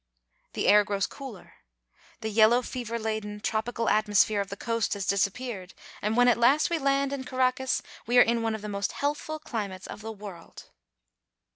The 0.53 0.67
air 0.67 0.83
grows 0.83 1.05
cooler. 1.05 1.53
The 2.21 2.31
yellow 2.31 2.63
fever 2.63 2.97
laden, 2.97 3.39
tropi 3.39 3.75
cal 3.75 3.87
atmosphere 3.87 4.41
of 4.41 4.49
the 4.49 4.57
coast 4.57 4.95
has 4.95 5.05
disappeared, 5.05 5.75
and 6.01 6.17
when 6.17 6.27
at 6.27 6.39
last 6.39 6.71
we 6.71 6.79
land 6.79 7.13
in 7.13 7.23
Caracas 7.23 7.83
we 8.07 8.17
are 8.17 8.23
in 8.23 8.41
one 8.41 8.55
of 8.55 8.63
the 8.63 8.67
most 8.67 8.93
health 8.93 9.19
ful 9.19 9.39
chmates 9.39 9.85
of 9.87 10.01
the 10.01 10.11
world. 10.11 10.71